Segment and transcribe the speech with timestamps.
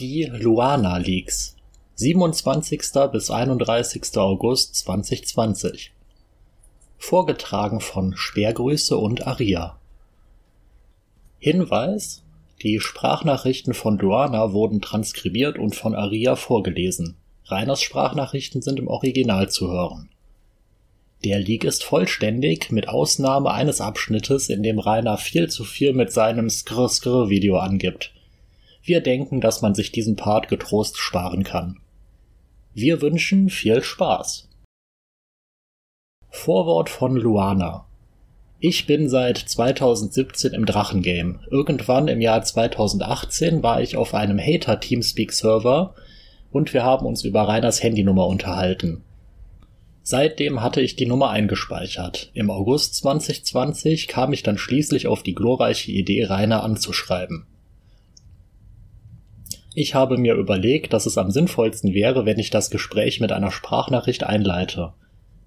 [0.00, 1.56] Die Luana Leaks
[1.96, 2.80] 27.
[3.10, 4.16] bis 31.
[4.16, 5.92] August 2020
[6.98, 9.76] Vorgetragen von Sperrgrüße und Aria
[11.40, 12.22] Hinweis
[12.62, 17.16] Die Sprachnachrichten von Luana wurden transkribiert und von Aria vorgelesen.
[17.46, 20.10] Rainers Sprachnachrichten sind im Original zu hören.
[21.24, 26.12] Der Leak ist vollständig, mit Ausnahme eines Abschnittes, in dem Rainer viel zu viel mit
[26.12, 28.12] seinem Skrr-Skrr-Video angibt–
[28.88, 31.80] wir denken, dass man sich diesen Part getrost sparen kann.
[32.74, 34.48] Wir wünschen viel Spaß.
[36.30, 37.88] Vorwort von Luana
[38.60, 41.38] ich bin seit 2017 im Drachengame.
[41.48, 45.94] Irgendwann im Jahr 2018 war ich auf einem Hater-Teamspeak-Server
[46.50, 49.04] und wir haben uns über Rainers Handynummer unterhalten.
[50.02, 52.32] Seitdem hatte ich die Nummer eingespeichert.
[52.34, 57.46] Im August 2020 kam ich dann schließlich auf die glorreiche Idee, Rainer anzuschreiben.
[59.80, 63.52] Ich habe mir überlegt, dass es am sinnvollsten wäre, wenn ich das Gespräch mit einer
[63.52, 64.92] Sprachnachricht einleite.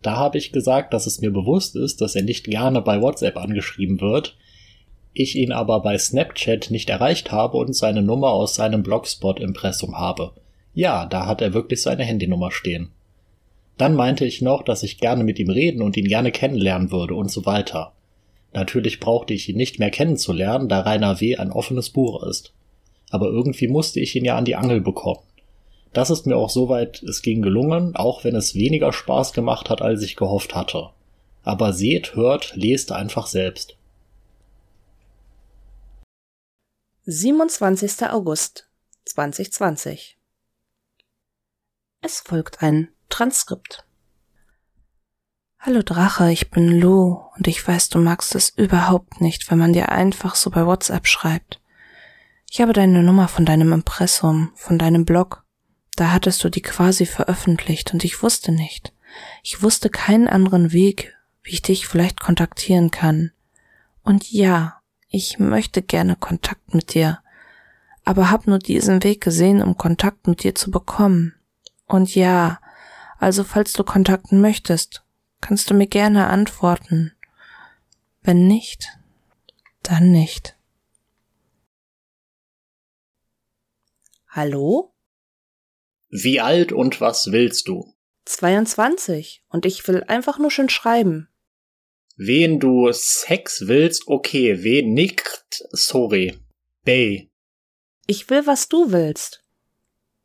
[0.02, 3.36] Da habe ich gesagt, dass es mir bewusst ist, dass er nicht gerne bei WhatsApp
[3.36, 4.38] angeschrieben wird,
[5.12, 10.32] ich ihn aber bei Snapchat nicht erreicht habe und seine Nummer aus seinem Blogspot-Impressum habe.
[10.74, 12.92] Ja, da hat er wirklich seine Handynummer stehen.
[13.78, 17.16] Dann meinte ich noch, dass ich gerne mit ihm reden und ihn gerne kennenlernen würde
[17.16, 17.92] und so weiter.
[18.54, 21.36] Natürlich brauchte ich ihn nicht mehr kennenzulernen, da Rainer W.
[21.36, 22.54] ein offenes Buch ist
[23.12, 25.20] aber irgendwie musste ich ihn ja an die Angel bekommen.
[25.94, 29.82] Das ist mir auch soweit es ging gelungen, auch wenn es weniger Spaß gemacht hat,
[29.82, 30.90] als ich gehofft hatte.
[31.44, 33.76] Aber seht, hört, lest einfach selbst.
[37.06, 38.10] 27.
[38.10, 38.70] August
[39.06, 40.18] 2020
[42.02, 43.86] Es folgt ein Transkript.
[45.60, 49.74] Hallo Drache, ich bin Lou und ich weiß, du magst es überhaupt nicht, wenn man
[49.74, 51.61] dir einfach so bei WhatsApp schreibt.
[52.54, 55.46] Ich habe deine Nummer von deinem Impressum, von deinem Blog.
[55.96, 58.92] Da hattest du die quasi veröffentlicht und ich wusste nicht.
[59.42, 63.32] Ich wusste keinen anderen Weg, wie ich dich vielleicht kontaktieren kann.
[64.04, 67.20] Und ja, ich möchte gerne Kontakt mit dir,
[68.04, 71.34] aber hab nur diesen Weg gesehen, um Kontakt mit dir zu bekommen.
[71.86, 72.60] Und ja,
[73.18, 75.06] also falls du kontakten möchtest,
[75.40, 77.14] kannst du mir gerne antworten.
[78.24, 78.90] Wenn nicht,
[79.84, 80.58] dann nicht.
[84.34, 84.94] Hallo?
[86.10, 87.94] Wie alt und was willst du?
[88.24, 91.28] 22 und ich will einfach nur schön schreiben.
[92.16, 96.40] Wen du Sex willst, okay, wen nicht, sorry.
[96.86, 97.30] Bay.
[98.08, 99.44] Ich will, was du willst.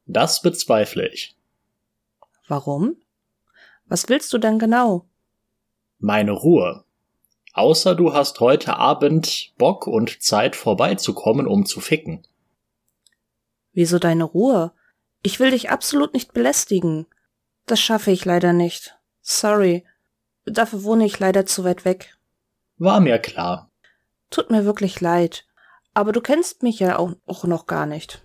[0.04, 1.36] Das bezweifle ich.
[2.46, 3.02] Warum?
[3.86, 5.08] Was willst du denn genau?
[5.98, 6.84] Meine Ruhe.
[7.54, 12.24] Außer du hast heute Abend Bock und Zeit vorbeizukommen, um zu ficken.
[13.76, 14.72] Wieso deine Ruhe?
[15.20, 17.04] Ich will dich absolut nicht belästigen.
[17.66, 18.96] Das schaffe ich leider nicht.
[19.20, 19.84] Sorry.
[20.46, 22.16] Dafür wohne ich leider zu weit weg.
[22.78, 23.70] War mir klar.
[24.30, 25.44] Tut mir wirklich leid.
[25.92, 28.22] Aber du kennst mich ja auch, auch noch gar nicht.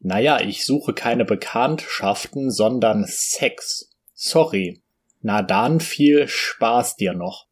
[0.00, 3.88] Naja, ich suche keine Bekanntschaften, sondern Sex.
[4.12, 4.82] Sorry.
[5.22, 7.46] Na dann viel Spaß dir noch.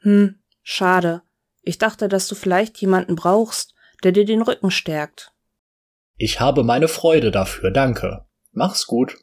[0.00, 1.22] Hm, schade.
[1.62, 3.72] Ich dachte, dass du vielleicht jemanden brauchst,
[4.04, 5.32] der dir den Rücken stärkt.
[6.24, 8.24] Ich habe meine Freude dafür, danke.
[8.52, 9.18] Mach's gut.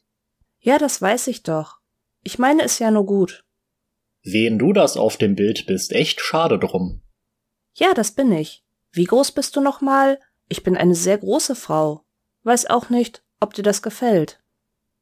[0.60, 1.78] Ja, das weiß ich doch.
[2.24, 3.46] Ich meine es ja nur gut.
[4.22, 7.02] Wen du das auf dem Bild bist, echt schade drum.
[7.74, 8.66] Ja, das bin ich.
[8.92, 10.20] Wie groß bist du nochmal?
[10.50, 12.04] Ich bin eine sehr große Frau.
[12.44, 14.42] Weiß auch nicht, ob dir das gefällt.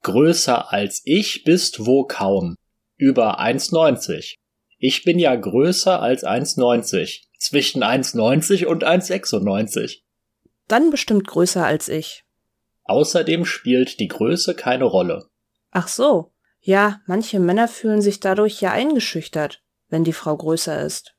[0.03, 2.57] Größer als ich bist wo kaum.
[2.97, 4.35] Über 1,90.
[4.77, 7.23] Ich bin ja größer als 1,90.
[7.39, 10.03] Zwischen 1,90 und 1,96.
[10.67, 12.25] Dann bestimmt größer als ich.
[12.83, 15.29] Außerdem spielt die Größe keine Rolle.
[15.71, 16.31] Ach so.
[16.59, 21.15] Ja, manche Männer fühlen sich dadurch ja eingeschüchtert, wenn die Frau größer ist.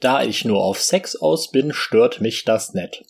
[0.00, 3.04] Da ich nur auf Sex aus bin, stört mich das nett.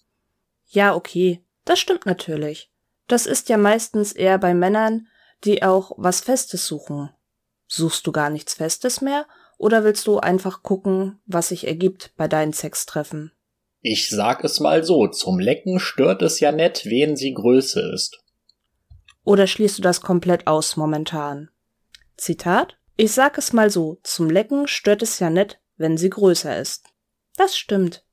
[0.66, 1.42] Ja, okay.
[1.64, 2.70] Das stimmt natürlich.
[3.08, 5.08] Das ist ja meistens eher bei Männern,
[5.44, 7.10] die auch was Festes suchen.
[7.66, 9.26] Suchst du gar nichts Festes mehr
[9.58, 13.32] oder willst du einfach gucken, was sich ergibt bei deinen Sextreffen?
[13.88, 18.18] Ich sag es mal so, zum Lecken stört es ja nett, wen sie Größe ist.
[19.22, 21.50] Oder schließt du das komplett aus momentan?
[22.16, 26.58] Zitat Ich sag es mal so, zum Lecken stört es ja nett, wenn sie größer
[26.58, 26.82] ist.
[27.36, 28.04] Das stimmt.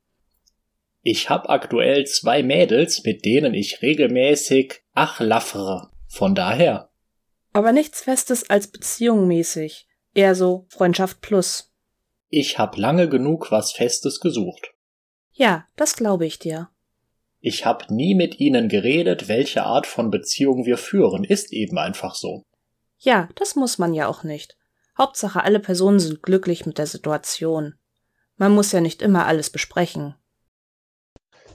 [1.02, 5.90] Ich hab aktuell zwei Mädels, mit denen ich regelmäßig ach laffere.
[6.06, 6.90] Von daher.
[7.52, 9.88] Aber nichts Festes als Beziehung mäßig.
[10.14, 11.74] Eher so Freundschaft plus.
[12.28, 14.73] Ich hab lange genug was Festes gesucht.
[15.34, 16.68] Ja, das glaube ich dir.
[17.40, 21.24] Ich habe nie mit ihnen geredet, welche Art von Beziehung wir führen.
[21.24, 22.44] Ist eben einfach so.
[22.98, 24.56] Ja, das muss man ja auch nicht.
[24.96, 27.74] Hauptsache, alle Personen sind glücklich mit der Situation.
[28.36, 30.14] Man muss ja nicht immer alles besprechen.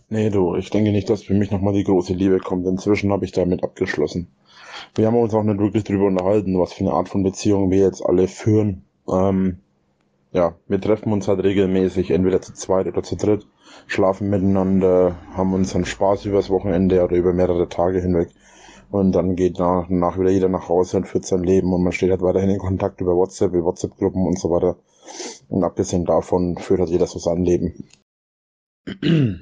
[0.10, 2.68] Nee, du, ich denke nicht, dass für mich nochmal die große Liebe kommt.
[2.68, 4.28] Inzwischen habe ich damit abgeschlossen.
[4.96, 7.80] Wir haben uns auch nicht wirklich darüber unterhalten, was für eine Art von Beziehung wir
[7.80, 8.86] jetzt alle führen.
[9.08, 9.60] Ähm,
[10.32, 13.48] ja, wir treffen uns halt regelmäßig, entweder zu zweit oder zu dritt,
[13.88, 18.30] schlafen miteinander, haben unseren Spaß übers Wochenende oder über mehrere Tage hinweg.
[18.92, 21.92] Und dann geht nach, nach wieder jeder nach Hause und führt sein Leben und man
[21.92, 24.78] steht halt weiterhin in Kontakt über WhatsApp, über WhatsApp-Gruppen und so weiter.
[25.48, 27.88] Und abgesehen davon führt halt jeder so sein Leben.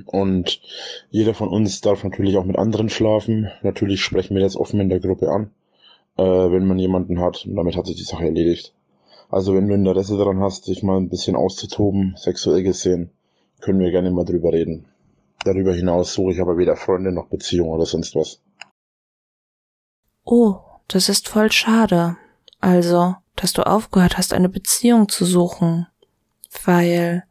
[0.06, 0.62] Und
[1.10, 3.50] jeder von uns darf natürlich auch mit anderen schlafen.
[3.62, 5.51] Natürlich sprechen wir das offen in der Gruppe an,
[6.18, 7.45] äh, wenn man jemanden hat.
[7.45, 8.74] Und damit hat sich die Sache erledigt.
[9.29, 13.12] Also wenn du Interesse daran hast, dich mal ein bisschen auszutoben, sexuell gesehen,
[13.59, 14.85] können wir gerne mal drüber reden.
[15.44, 18.41] Darüber hinaus suche ich aber weder Freunde noch Beziehung oder sonst was.
[20.24, 22.18] Oh, das ist voll schade.
[22.59, 25.88] Also, dass du aufgehört hast, eine Beziehung zu suchen.
[26.65, 27.24] Weil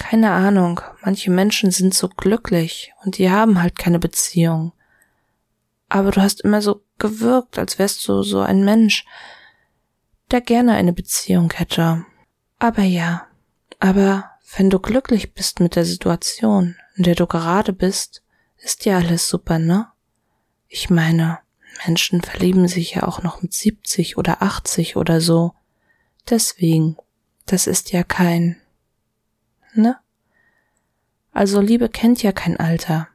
[0.00, 4.72] keine Ahnung, manche Menschen sind so glücklich und die haben halt keine Beziehung.
[5.90, 9.04] Aber du hast immer so gewirkt, als wärst du so ein Mensch,
[10.32, 12.04] der gerne eine Beziehung hätte.
[12.58, 13.26] Aber ja,
[13.78, 18.22] aber wenn du glücklich bist mit der Situation, in der du gerade bist,
[18.58, 19.88] ist ja alles super, ne?
[20.68, 21.38] Ich meine,
[21.86, 25.54] Menschen verlieben sich ja auch noch mit 70 oder 80 oder so.
[26.28, 26.96] Deswegen,
[27.46, 28.60] das ist ja kein
[29.74, 29.98] ne?
[31.32, 33.08] Also Liebe kennt ja kein Alter.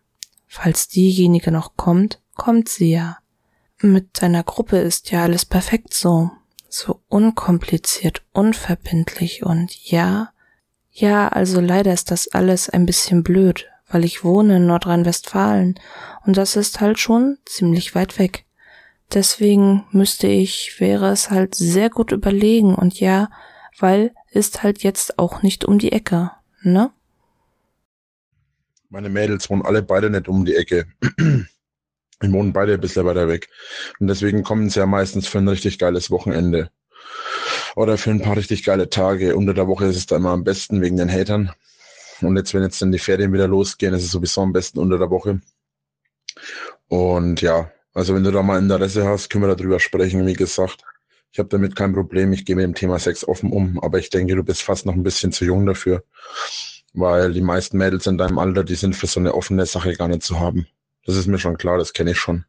[0.48, 3.18] Falls diejenige noch kommt, kommt sie ja.
[3.82, 6.32] Mit deiner Gruppe ist ja alles perfekt so.
[6.78, 10.34] So unkompliziert, unverbindlich und ja,
[10.92, 15.80] ja, also leider ist das alles ein bisschen blöd, weil ich wohne in Nordrhein-Westfalen
[16.26, 18.44] und das ist halt schon ziemlich weit weg.
[19.14, 23.30] Deswegen müsste ich, wäre es halt sehr gut überlegen und ja,
[23.80, 26.32] weil ist halt jetzt auch nicht um die Ecke
[26.62, 26.92] ne?
[28.90, 30.88] Meine Mädels wohnen alle beide nicht um die Ecke.
[32.22, 33.50] Die wohnen beide ein bisschen weiter weg.
[34.00, 36.70] Und deswegen kommen sie ja meistens für ein richtig geiles Wochenende.
[37.76, 39.36] Oder für ein paar richtig geile Tage.
[39.36, 41.52] Unter der Woche ist es da immer am besten wegen den Hatern.
[42.22, 44.98] Und jetzt, wenn jetzt dann die Ferien wieder losgehen, ist es sowieso am besten unter
[44.98, 45.42] der Woche.
[46.88, 50.84] Und ja, also wenn du da mal Interesse hast, können wir darüber sprechen, wie gesagt.
[51.32, 52.32] Ich habe damit kein Problem.
[52.32, 54.94] Ich gehe mit dem Thema Sex offen um, aber ich denke, du bist fast noch
[54.94, 56.04] ein bisschen zu jung dafür,
[56.94, 60.08] weil die meisten Mädels in deinem Alter, die sind für so eine offene Sache gar
[60.08, 60.68] nicht zu haben.
[61.06, 62.46] Das ist mir schon klar, das kenne ich schon.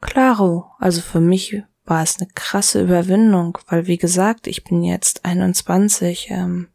[0.00, 5.24] Claro, also für mich war es eine krasse Überwindung, weil wie gesagt, ich bin jetzt
[5.24, 6.68] 21, ähm,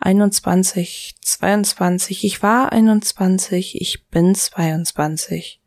[0.00, 5.60] 21, 22, ich war 21, ich bin 22.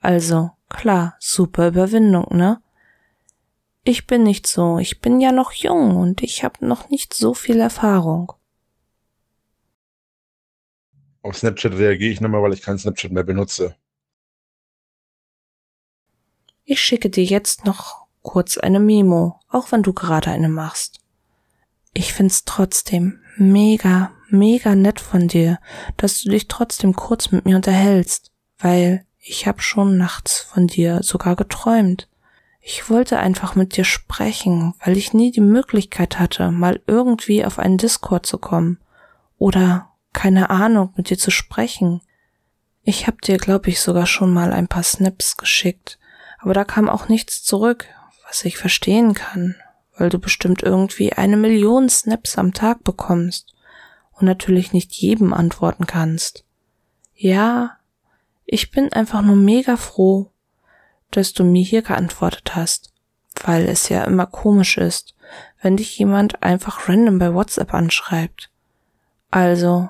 [0.00, 2.60] Also, klar, super Überwindung, ne?
[3.82, 7.34] Ich bin nicht so, ich bin ja noch jung und ich habe noch nicht so
[7.34, 8.32] viel Erfahrung.
[11.24, 13.76] Auf Snapchat reagiere ich mehr, weil ich kein Snapchat mehr benutze.
[16.64, 21.00] Ich schicke dir jetzt noch kurz eine Memo, auch wenn du gerade eine machst.
[21.94, 25.58] Ich find's trotzdem mega, mega nett von dir,
[25.96, 31.02] dass du dich trotzdem kurz mit mir unterhältst, weil ich hab schon nachts von dir
[31.02, 32.06] sogar geträumt.
[32.60, 37.58] Ich wollte einfach mit dir sprechen, weil ich nie die Möglichkeit hatte, mal irgendwie auf
[37.58, 38.78] einen Discord zu kommen.
[39.38, 42.00] Oder, keine Ahnung, mit dir zu sprechen.
[42.82, 45.98] Ich hab dir, glaube ich, sogar schon mal ein paar Snaps geschickt,
[46.38, 47.86] aber da kam auch nichts zurück,
[48.26, 49.56] was ich verstehen kann,
[49.98, 53.54] weil du bestimmt irgendwie eine Million Snaps am Tag bekommst
[54.12, 56.44] und natürlich nicht jedem antworten kannst.
[57.14, 57.76] Ja,
[58.46, 60.30] ich bin einfach nur mega froh,
[61.10, 62.92] dass du mir hier geantwortet hast,
[63.44, 65.14] weil es ja immer komisch ist,
[65.62, 68.50] wenn dich jemand einfach random bei WhatsApp anschreibt.
[69.30, 69.88] Also,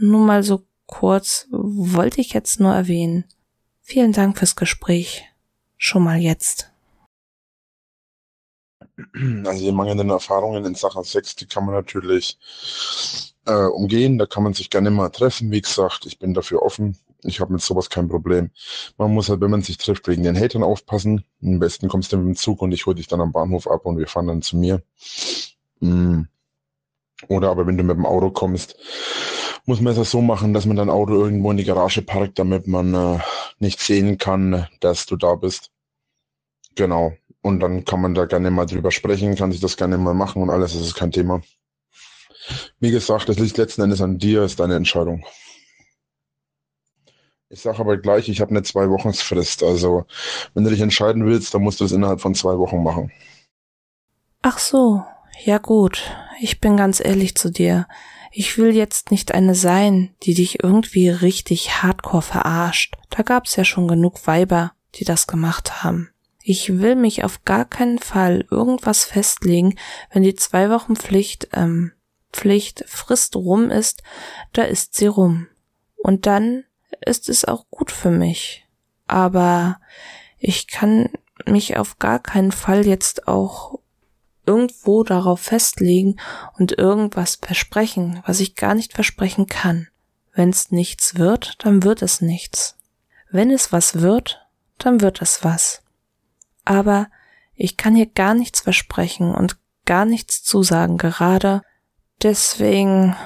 [0.00, 3.24] nur mal so kurz wollte ich jetzt nur erwähnen.
[3.80, 5.24] Vielen Dank fürs Gespräch.
[5.76, 6.70] Schon mal jetzt.
[9.44, 12.38] Also die mangelnden Erfahrungen in Sachen Sex, die kann man natürlich
[13.46, 14.18] äh, umgehen.
[14.18, 15.50] Da kann man sich gerne mal treffen.
[15.50, 16.96] Wie gesagt, ich bin dafür offen.
[17.22, 18.50] Ich habe mit sowas kein Problem.
[18.96, 21.24] Man muss halt, wenn man sich trifft, wegen den Hatern aufpassen.
[21.42, 23.86] Am besten kommst du mit dem Zug und ich hole dich dann am Bahnhof ab
[23.86, 24.82] und wir fahren dann zu mir.
[25.80, 26.22] Mm.
[27.28, 28.76] Oder aber wenn du mit dem Auto kommst,
[29.66, 32.66] muss man es so machen, dass man dein Auto irgendwo in die Garage parkt, damit
[32.66, 33.18] man äh,
[33.58, 35.70] nicht sehen kann, dass du da bist.
[36.74, 37.12] Genau.
[37.42, 40.42] Und dann kann man da gerne mal drüber sprechen, kann sich das gerne mal machen
[40.42, 41.42] und alles, das ist kein Thema.
[42.80, 45.24] Wie gesagt, das liegt letzten Endes an dir, ist deine Entscheidung.
[47.48, 49.62] Ich sage aber gleich, ich habe eine zwei Wochen Frist.
[49.62, 50.04] Also
[50.54, 53.10] wenn du dich entscheiden willst, dann musst du das innerhalb von zwei Wochen machen.
[54.42, 55.04] Ach so,
[55.44, 56.02] ja gut.
[56.40, 57.86] Ich bin ganz ehrlich zu dir.
[58.32, 62.94] Ich will jetzt nicht eine sein, die dich irgendwie richtig hardcore verarscht.
[63.10, 66.10] Da gab's ja schon genug Weiber, die das gemacht haben.
[66.42, 69.76] Ich will mich auf gar keinen Fall irgendwas festlegen,
[70.12, 71.92] wenn die zwei Wochen Pflicht, ähm,
[72.32, 74.02] Pflicht Frist rum ist,
[74.52, 75.48] da ist sie rum.
[75.96, 76.64] Und dann
[77.04, 78.66] ist es auch gut für mich.
[79.06, 79.80] Aber
[80.38, 81.10] ich kann
[81.46, 83.79] mich auf gar keinen Fall jetzt auch
[84.50, 86.16] irgendwo darauf festlegen
[86.58, 89.88] und irgendwas versprechen, was ich gar nicht versprechen kann.
[90.32, 92.76] Wenn es nichts wird, dann wird es nichts.
[93.30, 94.46] Wenn es was wird,
[94.78, 95.82] dann wird es was.
[96.64, 97.08] Aber
[97.54, 101.62] ich kann hier gar nichts versprechen und gar nichts zusagen gerade.
[102.22, 103.16] Deswegen,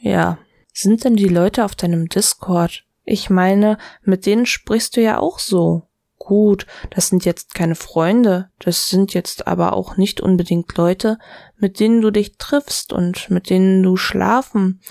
[0.00, 0.38] ja,
[0.72, 5.38] sind denn die Leute auf deinem Discord ich meine, mit denen sprichst du ja auch
[5.38, 5.87] so.
[6.28, 11.18] Gut, das sind jetzt keine Freunde, das sind jetzt aber auch nicht unbedingt Leute,
[11.56, 14.82] mit denen du dich triffst und mit denen du schlafen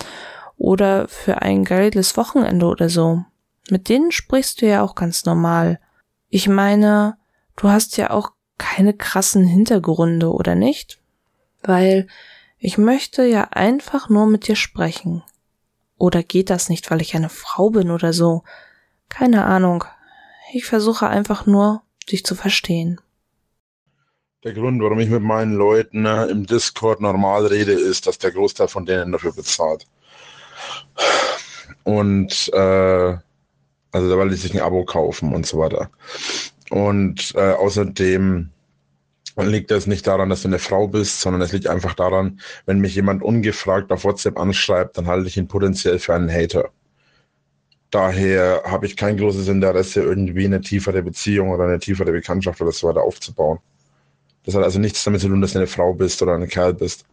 [0.58, 3.24] oder für ein geiles Wochenende oder so.
[3.70, 5.80] Mit denen sprichst du ja auch ganz normal.
[6.28, 7.20] Ich meine,
[7.56, 11.00] du hast ja auch keine krassen Hintergründe, oder nicht?
[11.62, 12.08] Weil
[12.58, 15.22] ich möchte ja einfach nur mit dir sprechen.
[16.00, 18.42] Oder geht das nicht, weil ich eine Frau bin oder so?
[19.08, 19.84] Keine Ahnung.
[20.54, 23.02] Ich versuche einfach nur, dich zu verstehen.
[24.44, 28.32] Der Grund, warum ich mit meinen Leuten ne, im Discord normal rede, ist, dass der
[28.32, 29.86] Großteil von denen dafür bezahlt.
[31.84, 33.18] Und äh,
[33.92, 35.90] also weil die sich ein Abo kaufen und so weiter.
[36.70, 38.50] Und äh, außerdem
[39.38, 42.80] liegt es nicht daran, dass du eine Frau bist, sondern es liegt einfach daran, wenn
[42.80, 46.70] mich jemand ungefragt auf WhatsApp anschreibt, dann halte ich ihn potenziell für einen Hater.
[47.90, 52.72] Daher habe ich kein großes Interesse, irgendwie eine tiefere Beziehung oder eine tiefere Bekanntschaft oder
[52.72, 53.60] so weiter aufzubauen.
[54.44, 56.74] Das hat also nichts damit zu tun, dass du eine Frau bist oder ein Kerl
[56.74, 57.06] bist.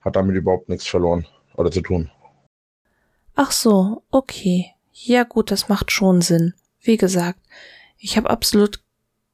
[0.00, 2.10] Hat damit überhaupt nichts verloren oder zu tun.
[3.34, 4.72] Ach so, okay.
[4.92, 6.54] Ja gut, das macht schon Sinn.
[6.80, 7.40] Wie gesagt,
[7.98, 8.82] ich habe absolut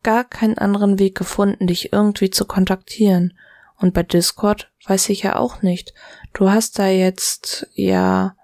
[0.03, 3.39] gar keinen anderen Weg gefunden, dich irgendwie zu kontaktieren.
[3.77, 5.95] Und bei Discord weiß ich ja auch nicht.
[6.33, 8.35] Du hast da jetzt, ja,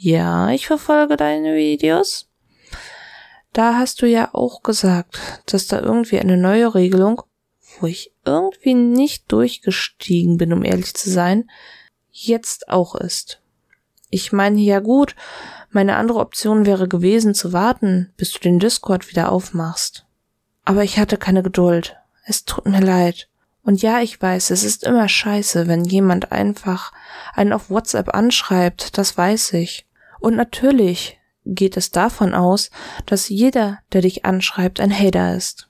[0.00, 2.28] ja, ich verfolge deine Videos.
[3.52, 7.22] Da hast du ja auch gesagt, dass da irgendwie eine neue Regelung,
[7.80, 11.50] wo ich irgendwie nicht durchgestiegen bin, um ehrlich zu sein,
[12.12, 13.42] jetzt auch ist.
[14.08, 15.16] Ich meine, ja gut,
[15.70, 20.06] meine andere Option wäre gewesen zu warten, bis du den Discord wieder aufmachst.
[20.64, 21.96] Aber ich hatte keine Geduld.
[22.24, 23.28] Es tut mir leid.
[23.64, 26.92] Und ja, ich weiß, es ist immer scheiße, wenn jemand einfach
[27.34, 29.87] einen auf WhatsApp anschreibt, das weiß ich.
[30.20, 32.70] Und natürlich geht es davon aus,
[33.06, 35.68] dass jeder, der dich anschreibt, ein Hater ist.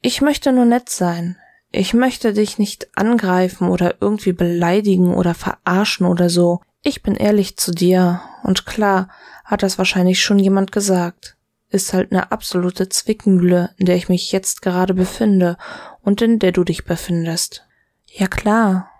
[0.00, 1.36] Ich möchte nur nett sein.
[1.70, 6.60] Ich möchte dich nicht angreifen oder irgendwie beleidigen oder verarschen oder so.
[6.82, 8.22] Ich bin ehrlich zu dir.
[8.42, 9.08] Und klar,
[9.44, 11.36] hat das wahrscheinlich schon jemand gesagt
[11.70, 15.56] ist halt eine absolute Zwickmühle, in der ich mich jetzt gerade befinde
[16.02, 17.66] und in der du dich befindest.
[18.06, 18.90] Ja klar,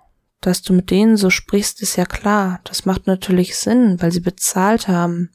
[0.41, 2.61] dass du mit denen so sprichst, ist ja klar.
[2.65, 5.31] Das macht natürlich Sinn, weil sie bezahlt haben.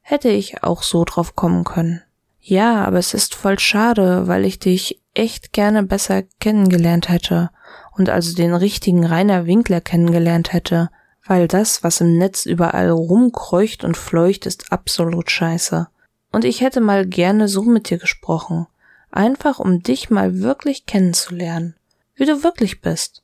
[0.00, 2.02] Hätte ich auch so drauf kommen können.
[2.40, 7.50] Ja, aber es ist voll schade, weil ich dich echt gerne besser kennengelernt hätte
[7.96, 10.90] und also den richtigen Rainer Winkler kennengelernt hätte,
[11.24, 15.88] weil das, was im Netz überall rumkreucht und fleucht, ist absolut scheiße.
[16.32, 18.66] Und ich hätte mal gerne so mit dir gesprochen,
[19.10, 21.76] einfach um dich mal wirklich kennenzulernen,
[22.14, 23.22] wie du wirklich bist.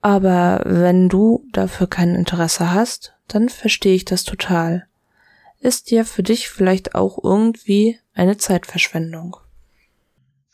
[0.00, 4.86] Aber wenn du dafür kein Interesse hast, dann verstehe ich das total.
[5.60, 9.36] Ist dir für dich vielleicht auch irgendwie eine Zeitverschwendung.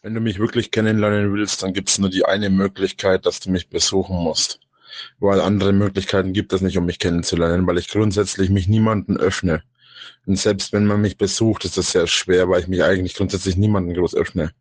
[0.02, 3.50] Wenn du mich wirklich kennenlernen willst, dann gibt es nur die eine Möglichkeit, dass du
[3.50, 4.60] mich besuchen musst.
[5.18, 9.62] Weil andere Möglichkeiten gibt es nicht, um mich kennenzulernen, weil ich grundsätzlich mich niemanden öffne.
[10.26, 13.56] Und selbst wenn man mich besucht, ist das sehr schwer, weil ich mich eigentlich grundsätzlich
[13.56, 14.52] niemanden groß öffne.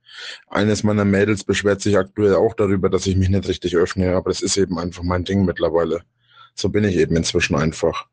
[0.47, 4.29] Eines meiner Mädels beschwert sich aktuell auch darüber, dass ich mich nicht richtig öffne, aber
[4.29, 6.01] das ist eben einfach mein Ding mittlerweile.
[6.55, 8.05] So bin ich eben inzwischen einfach.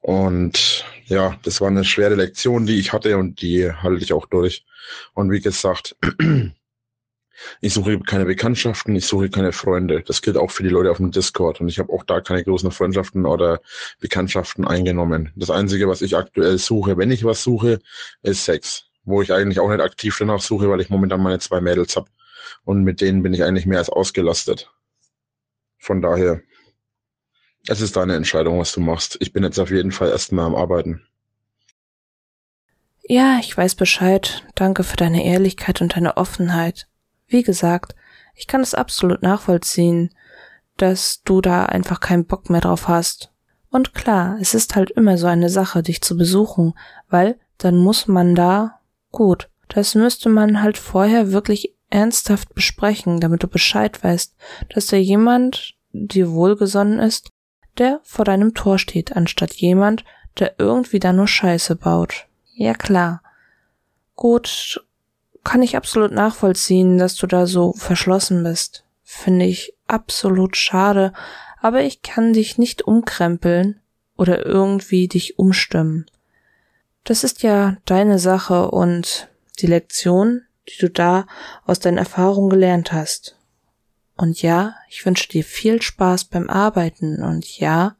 [0.00, 4.26] Und ja, das war eine schwere Lektion, die ich hatte und die halte ich auch
[4.26, 4.64] durch.
[5.14, 5.96] Und wie gesagt,
[7.60, 10.02] Ich suche keine Bekanntschaften, ich suche keine Freunde.
[10.02, 11.60] Das gilt auch für die Leute auf dem Discord.
[11.60, 13.60] Und ich habe auch da keine großen Freundschaften oder
[14.00, 15.32] Bekanntschaften eingenommen.
[15.36, 17.80] Das Einzige, was ich aktuell suche, wenn ich was suche,
[18.22, 18.84] ist Sex.
[19.04, 22.10] Wo ich eigentlich auch nicht aktiv danach suche, weil ich momentan meine zwei Mädels habe.
[22.64, 24.70] Und mit denen bin ich eigentlich mehr als ausgelastet.
[25.78, 26.42] Von daher,
[27.66, 29.16] Es ist deine Entscheidung, was du machst.
[29.20, 31.06] Ich bin jetzt auf jeden Fall erstmal am Arbeiten.
[33.06, 34.44] Ja, ich weiß Bescheid.
[34.54, 36.86] Danke für deine Ehrlichkeit und deine Offenheit.
[37.30, 37.94] Wie gesagt,
[38.34, 40.10] ich kann es absolut nachvollziehen,
[40.76, 43.32] dass du da einfach keinen Bock mehr drauf hast.
[43.70, 46.74] Und klar, es ist halt immer so eine Sache, dich zu besuchen,
[47.08, 48.80] weil dann muss man da,
[49.12, 54.34] gut, das müsste man halt vorher wirklich ernsthaft besprechen, damit du Bescheid weißt,
[54.74, 57.30] dass da jemand dir wohlgesonnen ist,
[57.78, 60.04] der vor deinem Tor steht, anstatt jemand,
[60.38, 62.26] der irgendwie da nur Scheiße baut.
[62.54, 63.22] Ja klar.
[64.16, 64.84] Gut,
[65.44, 68.84] kann ich absolut nachvollziehen, dass du da so verschlossen bist.
[69.02, 71.12] Finde ich absolut schade,
[71.60, 73.80] aber ich kann dich nicht umkrempeln
[74.16, 76.06] oder irgendwie dich umstimmen.
[77.04, 79.28] Das ist ja deine Sache und
[79.58, 81.26] die Lektion, die du da
[81.64, 83.36] aus deinen Erfahrungen gelernt hast.
[84.16, 87.96] Und ja, ich wünsche dir viel Spaß beim Arbeiten und ja,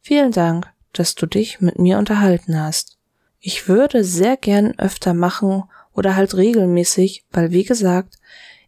[0.00, 2.96] vielen Dank, dass du dich mit mir unterhalten hast.
[3.40, 8.16] Ich würde sehr gern öfter machen oder halt regelmäßig, weil wie gesagt,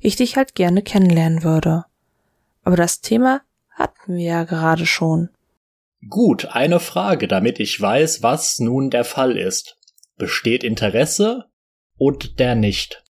[0.01, 1.85] ich dich halt gerne kennenlernen würde.
[2.63, 5.31] Aber das Thema hatten wir ja gerade schon.
[6.09, 9.77] Gut, eine Frage, damit ich weiß, was nun der Fall ist.
[10.17, 11.47] Besteht Interesse
[11.97, 13.03] und der nicht?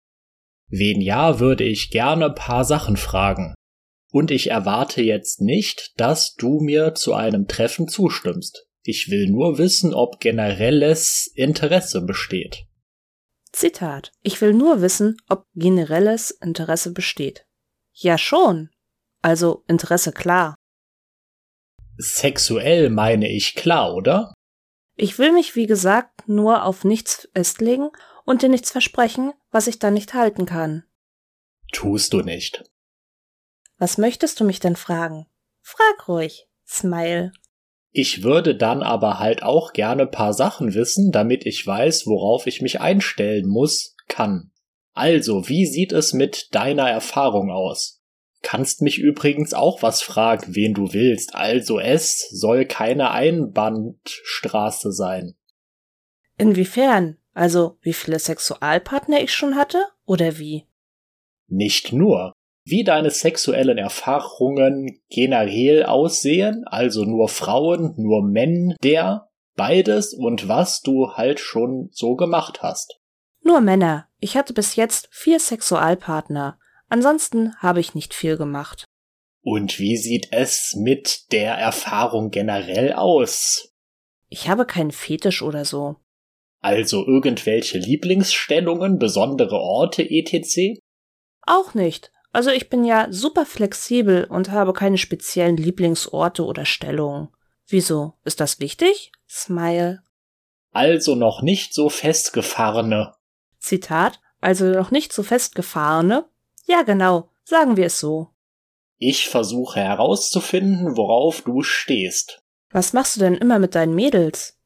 [0.68, 3.54] Wen ja, würde ich gerne paar Sachen fragen.
[4.10, 8.66] Und ich erwarte jetzt nicht, dass du mir zu einem Treffen zustimmst.
[8.82, 12.66] Ich will nur wissen, ob generelles Interesse besteht.
[13.56, 14.12] Zitat.
[14.20, 17.46] Ich will nur wissen, ob generelles Interesse besteht.
[17.94, 18.68] Ja schon.
[19.22, 20.54] Also Interesse klar.
[21.96, 24.34] Sexuell meine ich klar, oder?
[24.94, 27.88] Ich will mich, wie gesagt, nur auf nichts festlegen
[28.26, 30.84] und dir nichts versprechen, was ich dann nicht halten kann.
[31.72, 32.62] Tust du nicht.
[33.78, 35.26] Was möchtest du mich denn fragen?
[35.62, 36.46] Frag ruhig.
[36.66, 37.32] Smile.
[37.98, 42.60] Ich würde dann aber halt auch gerne paar Sachen wissen, damit ich weiß, worauf ich
[42.60, 44.50] mich einstellen muss, kann.
[44.92, 48.02] Also, wie sieht es mit deiner Erfahrung aus?
[48.42, 51.34] Kannst mich übrigens auch was fragen, wen du willst.
[51.34, 55.34] Also es soll keine Einbandstraße sein.
[56.36, 57.16] Inwiefern?
[57.32, 59.82] Also, wie viele Sexualpartner ich schon hatte?
[60.04, 60.66] Oder wie?
[61.48, 62.34] Nicht nur.
[62.68, 70.82] Wie deine sexuellen Erfahrungen generell aussehen, also nur Frauen, nur Männer, der, beides und was
[70.82, 72.98] du halt schon so gemacht hast.
[73.40, 74.08] Nur Männer.
[74.18, 76.58] Ich hatte bis jetzt vier Sexualpartner.
[76.88, 78.84] Ansonsten habe ich nicht viel gemacht.
[79.42, 83.72] Und wie sieht es mit der Erfahrung generell aus?
[84.28, 86.00] Ich habe keinen Fetisch oder so.
[86.60, 90.80] Also irgendwelche Lieblingsstellungen, besondere Orte etc?
[91.42, 92.10] Auch nicht.
[92.36, 97.28] Also ich bin ja super flexibel und habe keine speziellen Lieblingsorte oder Stellungen.
[97.66, 98.12] Wieso?
[98.24, 99.10] Ist das wichtig?
[99.26, 100.02] Smile.
[100.70, 103.14] Also noch nicht so festgefahrene.
[103.58, 104.20] Zitat.
[104.42, 106.26] Also noch nicht so festgefahrene?
[106.66, 107.30] Ja, genau.
[107.42, 108.28] Sagen wir es so.
[108.98, 112.42] Ich versuche herauszufinden, worauf du stehst.
[112.68, 114.58] Was machst du denn immer mit deinen Mädels?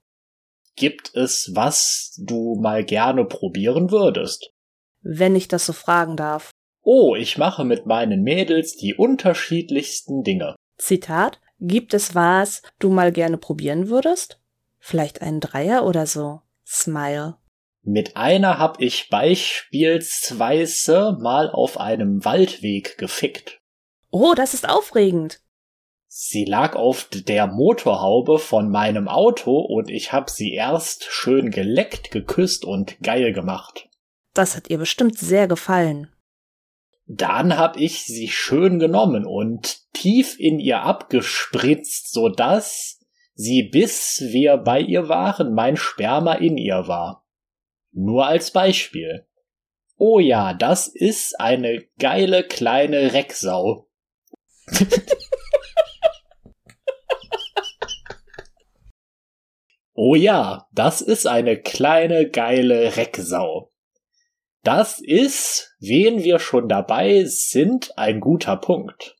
[0.74, 4.50] Gibt es was du mal gerne probieren würdest?
[5.02, 6.50] Wenn ich das so fragen darf.
[6.82, 10.56] Oh, ich mache mit meinen Mädels die unterschiedlichsten Dinge.
[10.78, 11.40] Zitat.
[11.62, 14.40] Gibt es was du mal gerne probieren würdest?
[14.78, 16.40] Vielleicht einen Dreier oder so.
[16.66, 17.36] Smile.
[17.82, 23.60] Mit einer hab ich beispielsweise mal auf einem Waldweg gefickt.
[24.10, 25.40] Oh, das ist aufregend.
[26.06, 32.10] Sie lag auf der Motorhaube von meinem Auto und ich hab sie erst schön geleckt,
[32.10, 33.88] geküsst und geil gemacht.
[34.34, 36.08] Das hat ihr bestimmt sehr gefallen.
[37.12, 43.00] Dann hab ich sie schön genommen und tief in ihr abgespritzt, so dass
[43.34, 47.26] sie bis wir bei ihr waren, mein Sperma in ihr war.
[47.90, 49.26] Nur als Beispiel.
[49.96, 53.90] Oh ja, das ist eine geile kleine Recksau.
[59.94, 63.72] oh ja, das ist eine kleine geile Recksau.
[64.62, 69.16] Das ist, wen wir schon dabei sind, ein guter Punkt.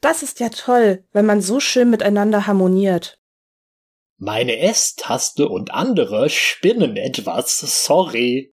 [0.00, 3.18] Das ist ja toll, wenn man so schön miteinander harmoniert.
[4.16, 8.54] Meine S-Taste und andere spinnen etwas, sorry.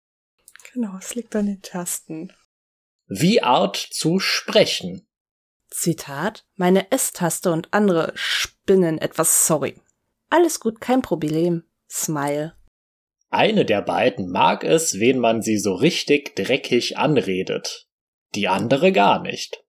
[0.73, 2.33] Genau, es liegt an den Tasten.
[3.07, 5.07] Wie Art zu sprechen.
[5.69, 9.81] Zitat, meine S-Taste und andere spinnen etwas, sorry.
[10.31, 11.65] Alles gut, kein Problem.
[11.91, 12.55] Smile.
[13.35, 17.89] Eine der beiden mag es, wen man sie so richtig dreckig anredet.
[18.37, 19.65] Die andere gar nicht.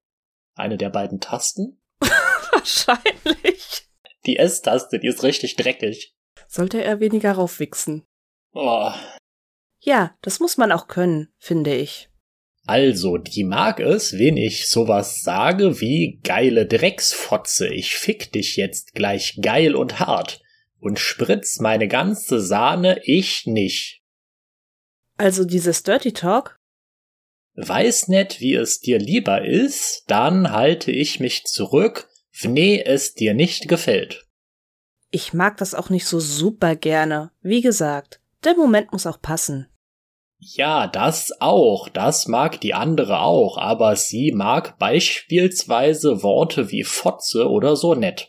[0.54, 1.82] Eine der beiden Tasten?
[2.52, 3.88] Wahrscheinlich.
[4.28, 6.16] Die S-Taste, die ist richtig dreckig.
[6.48, 8.06] Sollte er weniger raufwichsen.
[8.54, 8.92] Oh.
[9.80, 12.10] Ja, das muss man auch können, finde ich.
[12.68, 18.94] Also, die mag es, wenn ich sowas sage wie geile Drecksfotze, ich fick dich jetzt
[18.94, 20.45] gleich geil und hart
[20.80, 24.02] und spritz meine ganze Sahne, ich nicht.
[25.18, 26.58] Also dieses Dirty Talk?
[27.56, 33.34] Weiß net, wie es dir lieber ist, dann halte ich mich zurück, wne es dir
[33.34, 34.26] nicht gefällt.
[35.10, 37.32] Ich mag das auch nicht so super gerne.
[37.42, 39.68] Wie gesagt, der Moment muss auch passen.
[40.38, 47.50] Ja, das auch, das mag die andere auch, aber sie mag beispielsweise Worte wie Fotze
[47.50, 48.28] oder so nett.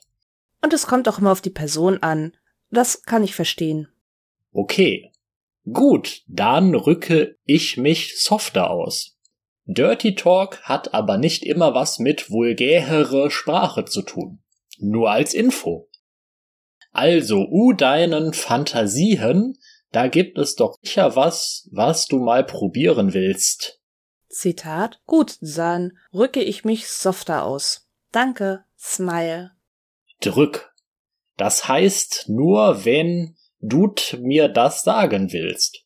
[0.63, 2.37] Und es kommt auch immer auf die Person an.
[2.71, 3.89] Das kann ich verstehen.
[4.53, 5.13] Okay.
[5.73, 9.17] Gut, dann rücke ich mich softer aus.
[9.65, 14.39] Dirty Talk hat aber nicht immer was mit vulgäre Sprache zu tun.
[14.79, 15.89] Nur als Info.
[16.93, 19.59] Also, u deinen Fantasien,
[19.91, 23.81] da gibt es doch sicher was, was du mal probieren willst.
[24.29, 25.01] Zitat.
[25.07, 27.89] Gut, dann rücke ich mich softer aus.
[28.13, 29.56] Danke, Smile.
[30.21, 30.73] Drück.
[31.37, 35.85] Das heißt nur, wenn du mir das sagen willst.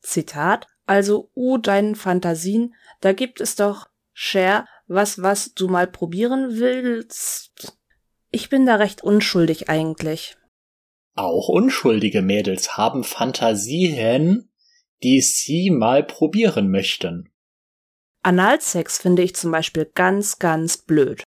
[0.00, 0.66] Zitat.
[0.84, 7.78] Also, uh, deinen Fantasien, da gibt es doch, Share, was, was du mal probieren willst.
[8.30, 10.36] Ich bin da recht unschuldig eigentlich.
[11.14, 14.50] Auch unschuldige Mädels haben Fantasien,
[15.02, 17.30] die sie mal probieren möchten.
[18.22, 21.22] Analsex finde ich zum Beispiel ganz, ganz blöd.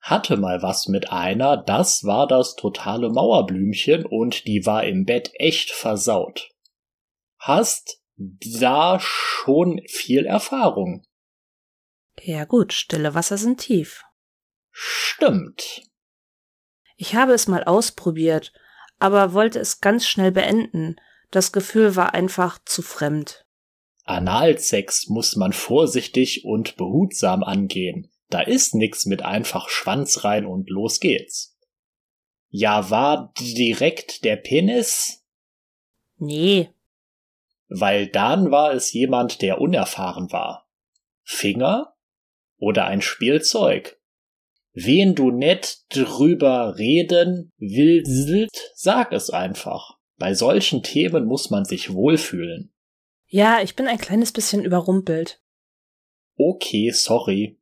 [0.00, 5.30] Hatte mal was mit einer, das war das totale Mauerblümchen und die war im Bett
[5.34, 6.50] echt versaut.
[7.38, 11.04] Hast da schon viel Erfahrung.
[12.22, 14.04] Ja gut, stille Wasser sind tief.
[14.70, 15.82] Stimmt.
[16.96, 18.52] Ich habe es mal ausprobiert,
[18.98, 20.96] aber wollte es ganz schnell beenden.
[21.30, 23.46] Das Gefühl war einfach zu fremd.
[24.04, 28.10] Analsex muss man vorsichtig und behutsam angehen.
[28.30, 31.58] Da ist nix mit einfach Schwanz rein und los geht's.
[32.48, 35.24] Ja, war direkt der Penis?
[36.16, 36.70] Nee,
[37.70, 40.68] weil dann war es jemand, der unerfahren war.
[41.22, 41.94] Finger
[42.58, 43.98] oder ein Spielzeug.
[44.72, 49.98] Wen du nett drüber reden willst, sag es einfach.
[50.18, 52.72] Bei solchen Themen muss man sich wohlfühlen.
[53.26, 55.40] Ja, ich bin ein kleines bisschen überrumpelt.
[56.36, 57.59] Okay, sorry.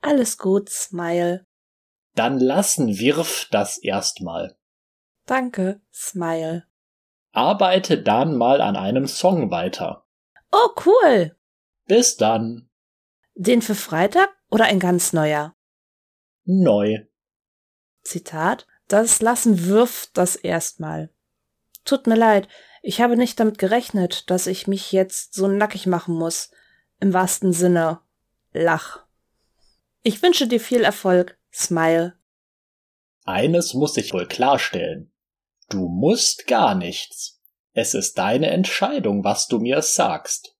[0.00, 1.46] Alles gut, Smile.
[2.14, 4.56] Dann lassen wirf das erstmal.
[5.26, 6.64] Danke, Smile.
[7.32, 10.06] Arbeite dann mal an einem Song weiter.
[10.50, 11.36] Oh, cool.
[11.86, 12.68] Bis dann.
[13.34, 15.54] Den für Freitag oder ein ganz neuer?
[16.44, 17.04] Neu.
[18.02, 18.66] Zitat.
[18.88, 21.10] Das lassen wirft das erstmal.
[21.84, 22.48] Tut mir leid,
[22.82, 26.50] ich habe nicht damit gerechnet, dass ich mich jetzt so nackig machen muss.
[27.00, 28.00] Im wahrsten Sinne.
[28.52, 29.04] Lach.
[30.08, 31.38] Ich wünsche dir viel Erfolg.
[31.52, 32.14] Smile.
[33.26, 35.12] Eines muss ich wohl klarstellen.
[35.68, 37.42] Du musst gar nichts.
[37.74, 40.56] Es ist deine Entscheidung, was du mir sagst.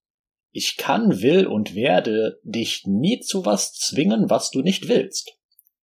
[0.51, 5.31] Ich kann, will und werde dich nie zu was zwingen, was du nicht willst.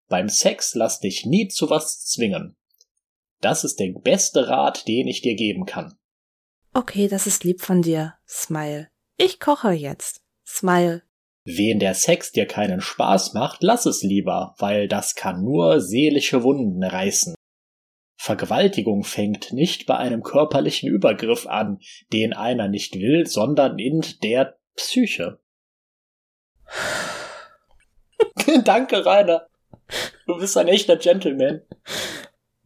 [0.07, 2.55] Beim Sex lass dich nie zu was zwingen.
[3.41, 5.99] Das ist der beste Rat, den ich dir geben kann.
[6.73, 8.13] Okay, das ist lieb von dir.
[8.25, 8.87] Smile.
[9.17, 10.21] Ich koche jetzt.
[10.45, 11.03] Smile.
[11.49, 16.43] Wen der Sex dir keinen Spaß macht, lass es lieber, weil das kann nur seelische
[16.43, 17.35] Wunden reißen.
[18.17, 21.79] Vergewaltigung fängt nicht bei einem körperlichen Übergriff an,
[22.11, 25.39] den einer nicht will, sondern in der Psyche.
[28.65, 29.47] Danke, Rainer.
[30.25, 31.61] Du bist ein echter Gentleman.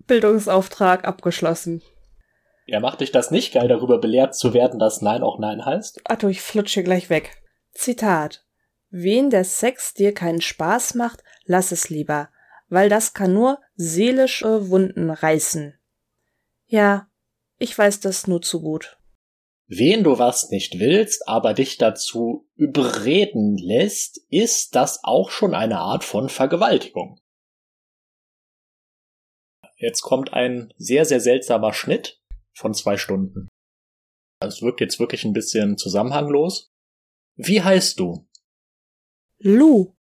[0.07, 1.83] Bildungsauftrag abgeschlossen.
[2.65, 6.01] Ja, macht dich das nicht geil, darüber belehrt zu werden, dass Nein auch Nein heißt?
[6.05, 7.43] Ach du, ich flutsche gleich weg.
[7.73, 8.43] Zitat.
[8.91, 12.29] Wen der Sex dir keinen Spaß macht, lass es lieber
[12.71, 15.77] weil das kann nur seelische Wunden reißen.
[16.67, 17.11] Ja,
[17.57, 18.97] ich weiß das nur zu gut.
[19.67, 25.79] Wen du was nicht willst, aber dich dazu überreden lässt, ist das auch schon eine
[25.79, 27.19] Art von Vergewaltigung.
[29.75, 32.21] Jetzt kommt ein sehr, sehr seltsamer Schnitt
[32.53, 33.49] von zwei Stunden.
[34.39, 36.71] Es wirkt jetzt wirklich ein bisschen zusammenhanglos.
[37.35, 38.29] Wie heißt du?
[39.43, 39.95] Lou.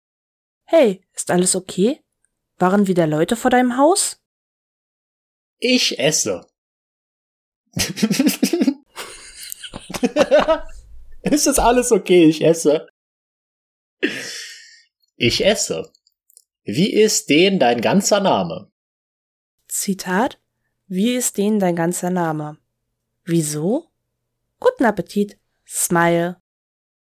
[0.64, 2.02] Hey, ist alles okay?
[2.58, 4.20] Waren wieder Leute vor deinem Haus?
[5.60, 6.48] Ich esse.
[11.22, 12.26] Ist das alles okay?
[12.26, 12.88] Ich esse.
[15.16, 15.92] Ich esse.
[16.64, 18.72] Wie ist den dein ganzer Name?
[19.68, 20.40] Zitat
[20.88, 22.58] Wie ist den dein ganzer Name?
[23.24, 23.92] Wieso?
[24.60, 25.38] Guten Appetit.
[25.68, 26.42] Smile.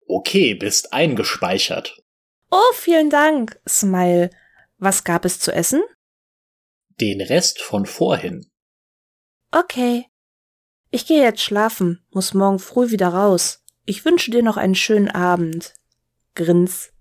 [0.07, 2.02] Okay, bist eingespeichert.
[2.51, 4.31] Oh, vielen Dank, Smile.
[4.79, 5.83] Was gab es zu essen?
[7.01, 8.51] Den Rest von vorhin.
[9.51, 10.07] Okay.
[10.91, 13.63] Ich gehe jetzt schlafen, muss morgen früh wieder raus.
[13.85, 15.75] Ich wünsche dir noch einen schönen Abend.
[16.35, 16.93] Grins.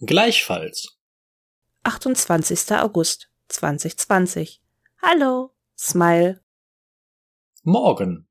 [0.00, 0.98] Gleichfalls.
[1.82, 2.72] 28.
[2.72, 4.62] August 2020.
[5.02, 6.42] Hallo, Smile.
[7.62, 8.28] Morgen.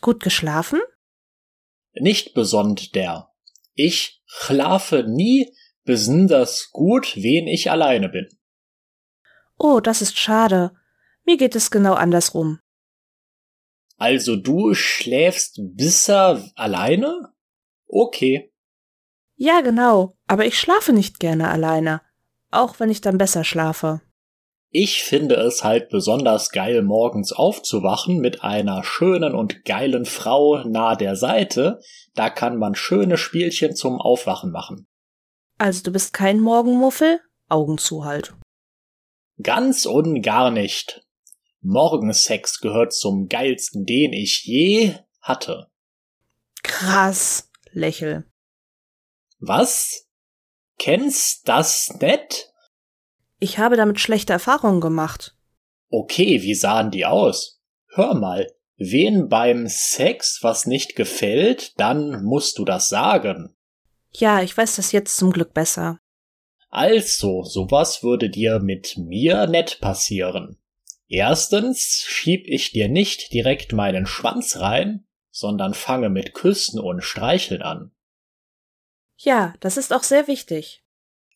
[0.00, 0.80] Gut geschlafen?
[1.94, 3.33] Nicht besonder.
[3.74, 5.52] Ich schlafe nie
[5.84, 8.28] besonders gut, wen ich alleine bin.
[9.58, 10.72] Oh, das ist schade.
[11.24, 12.60] Mir geht es genau andersrum.
[13.96, 17.32] Also du schläfst bisser alleine?
[17.86, 18.52] Okay.
[19.36, 22.02] Ja, genau, aber ich schlafe nicht gerne alleine,
[22.50, 24.00] auch wenn ich dann besser schlafe.
[24.76, 30.96] Ich finde es halt besonders geil, morgens aufzuwachen mit einer schönen und geilen Frau nahe
[30.96, 31.78] der Seite.
[32.16, 34.88] Da kann man schöne Spielchen zum Aufwachen machen.
[35.58, 37.20] Also du bist kein Morgenmuffel?
[37.48, 38.34] Augen zu halt.
[39.40, 41.06] Ganz und gar nicht.
[41.60, 45.68] Morgensex gehört zum geilsten, den ich je hatte.
[46.64, 48.24] Krass, lächel.
[49.38, 50.08] Was?
[50.80, 52.52] Kennst das net?
[53.44, 55.36] Ich habe damit schlechte Erfahrungen gemacht.
[55.90, 57.60] Okay, wie sahen die aus?
[57.88, 63.54] Hör mal, wen beim Sex was nicht gefällt, dann musst du das sagen.
[64.12, 65.98] Ja, ich weiß das jetzt zum Glück besser.
[66.70, 70.56] Also, sowas würde dir mit mir nett passieren.
[71.06, 77.60] Erstens schieb ich dir nicht direkt meinen Schwanz rein, sondern fange mit Küssen und Streicheln
[77.60, 77.90] an.
[79.18, 80.83] Ja, das ist auch sehr wichtig.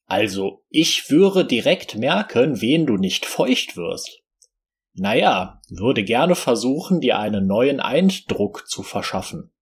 [0.09, 4.23] Also, ich würde direkt merken, wen du nicht feucht wirst.
[4.95, 9.53] Naja, würde gerne versuchen, dir einen neuen Eindruck zu verschaffen.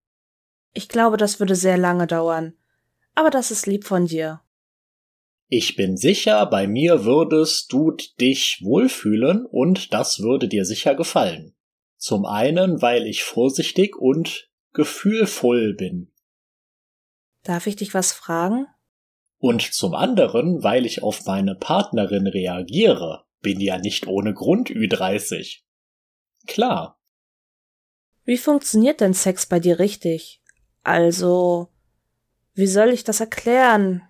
[0.73, 2.55] Ich glaube, das würde sehr lange dauern.
[3.17, 4.41] Aber das ist lieb von dir.
[5.49, 11.57] Ich bin sicher, bei mir würdest du dich wohlfühlen und das würde dir sicher gefallen.
[11.97, 16.13] Zum einen, weil ich vorsichtig und gefühlvoll bin.
[17.43, 18.67] Darf ich dich was fragen?
[19.39, 25.61] Und zum anderen, weil ich auf meine Partnerin reagiere, bin ja nicht ohne Grund Ü30.
[26.47, 26.99] Klar.
[28.25, 30.43] Wie funktioniert denn Sex bei dir richtig?
[30.83, 31.69] Also,
[32.55, 34.03] wie soll ich das erklären?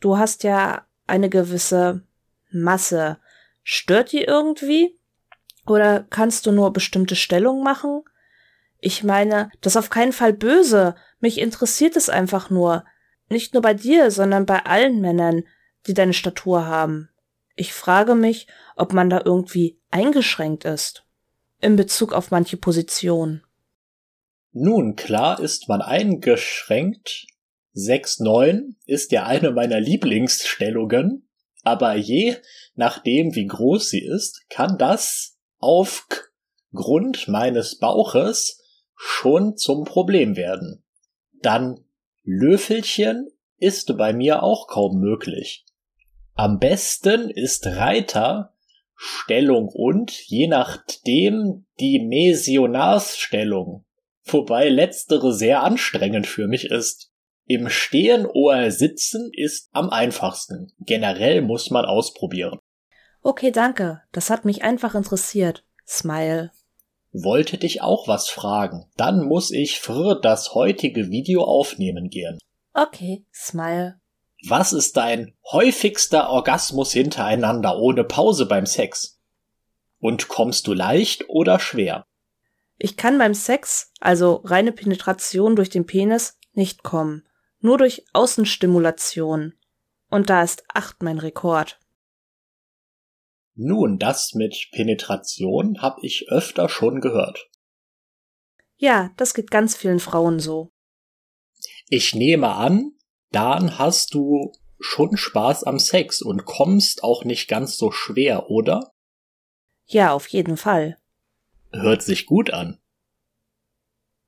[0.00, 2.02] Du hast ja eine gewisse
[2.50, 3.18] Masse.
[3.62, 4.98] Stört die irgendwie?
[5.66, 8.02] Oder kannst du nur bestimmte Stellungen machen?
[8.80, 10.94] Ich meine, das auf keinen Fall böse.
[11.20, 12.84] Mich interessiert es einfach nur.
[13.28, 15.44] Nicht nur bei dir, sondern bei allen Männern,
[15.86, 17.10] die deine Statur haben.
[17.54, 21.04] Ich frage mich, ob man da irgendwie eingeschränkt ist.
[21.60, 23.42] In Bezug auf manche Positionen.
[24.52, 27.26] Nun, klar ist man eingeschränkt.
[27.74, 31.28] 6-9 ist ja eine meiner Lieblingsstellungen,
[31.62, 32.36] aber je
[32.74, 38.62] nachdem, wie groß sie ist, kann das aufgrund meines Bauches
[38.94, 40.82] schon zum Problem werden.
[41.42, 41.84] Dann
[42.30, 45.64] Löffelchen ist bei mir auch kaum möglich.
[46.34, 48.52] Am besten ist Reiter,
[48.94, 53.86] Stellung und, je nachdem, die Mesionarsstellung,
[54.24, 57.10] wobei letztere sehr anstrengend für mich ist.
[57.46, 60.70] Im Stehen oder Sitzen ist am einfachsten.
[60.80, 62.58] Generell muss man ausprobieren.
[63.22, 64.02] Okay, danke.
[64.12, 65.64] Das hat mich einfach interessiert.
[65.86, 66.50] Smile.
[67.22, 68.90] Wollte dich auch was fragen.
[68.96, 72.38] Dann muss ich für das heutige Video aufnehmen gehen.
[72.74, 74.00] Okay, Smile.
[74.46, 79.20] Was ist dein häufigster Orgasmus hintereinander ohne Pause beim Sex?
[79.98, 82.04] Und kommst du leicht oder schwer?
[82.76, 87.26] Ich kann beim Sex, also reine Penetration durch den Penis, nicht kommen.
[87.60, 89.54] Nur durch Außenstimulation.
[90.08, 91.80] Und da ist acht mein Rekord.
[93.60, 97.50] Nun, das mit Penetration hab ich öfter schon gehört.
[98.76, 100.70] Ja, das geht ganz vielen Frauen so.
[101.88, 102.92] Ich nehme an,
[103.32, 108.92] dann hast du schon Spaß am Sex und kommst auch nicht ganz so schwer, oder?
[109.86, 110.96] Ja, auf jeden Fall.
[111.72, 112.78] Hört sich gut an.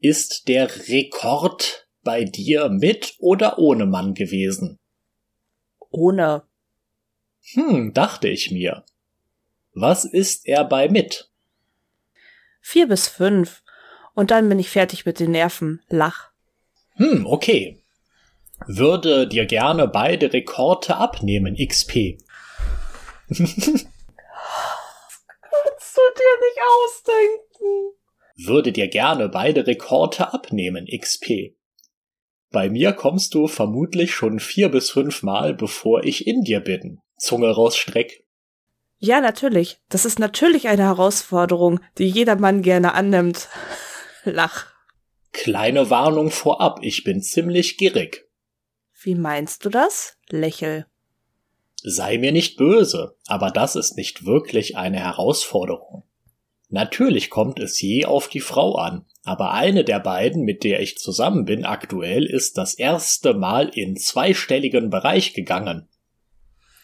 [0.00, 4.76] Ist der Rekord bei dir mit oder ohne Mann gewesen?
[5.90, 6.42] Ohne.
[7.52, 8.84] Hm, dachte ich mir.
[9.80, 11.30] Was ist er bei mit?
[12.60, 13.62] Vier bis fünf.
[14.14, 15.80] Und dann bin ich fertig mit den Nerven.
[15.88, 16.30] Lach.
[16.96, 17.82] Hm, okay.
[18.66, 22.18] Würde dir gerne beide Rekorde abnehmen, XP.
[23.30, 23.86] kannst
[25.96, 27.96] du dir nicht ausdenken.
[28.36, 31.54] Würde dir gerne beide Rekorde abnehmen, XP.
[32.50, 37.00] Bei mir kommst du vermutlich schon vier bis fünf Mal, bevor ich in dir bin.
[37.16, 38.26] Zunge rausstreck.
[39.02, 39.78] Ja, natürlich.
[39.88, 43.48] Das ist natürlich eine Herausforderung, die jeder Mann gerne annimmt.
[44.24, 44.66] Lach.
[45.32, 48.28] Kleine Warnung vorab, ich bin ziemlich gierig.
[49.02, 50.18] Wie meinst du das?
[50.28, 50.86] Lächel.
[51.82, 56.04] Sei mir nicht böse, aber das ist nicht wirklich eine Herausforderung.
[56.68, 60.98] Natürlich kommt es je auf die Frau an, aber eine der beiden, mit der ich
[60.98, 65.88] zusammen bin aktuell, ist das erste Mal in zweistelligen Bereich gegangen.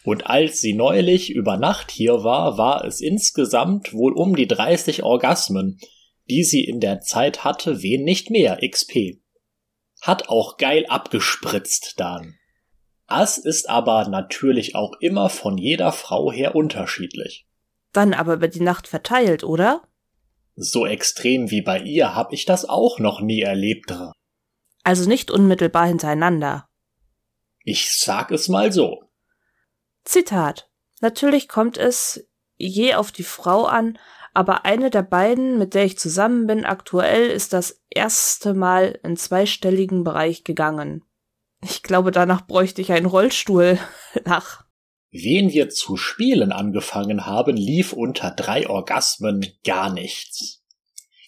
[0.07, 5.03] Und als sie neulich über Nacht hier war, war es insgesamt wohl um die 30
[5.03, 5.81] Orgasmen,
[6.29, 9.19] die sie in der Zeit hatte, wen nicht mehr XP.
[10.01, 12.35] Hat auch geil abgespritzt dann.
[13.09, 17.45] Das ist aber natürlich auch immer von jeder Frau her unterschiedlich.
[17.91, 19.89] Dann aber über die Nacht verteilt, oder?
[20.55, 23.93] So extrem wie bei ihr hab ich das auch noch nie erlebt.
[24.85, 26.65] Also nicht unmittelbar hintereinander.
[27.65, 29.06] Ich sag es mal so.
[30.07, 30.69] Zitat.
[31.01, 33.99] Natürlich kommt es je auf die Frau an,
[34.33, 39.17] aber eine der beiden, mit der ich zusammen bin, aktuell ist das erste Mal in
[39.17, 41.03] zweistelligen Bereich gegangen.
[41.63, 43.79] Ich glaube, danach bräuchte ich einen Rollstuhl.
[44.25, 44.63] Ach.
[45.09, 50.63] Wen wir zu spielen angefangen haben, lief unter drei Orgasmen gar nichts.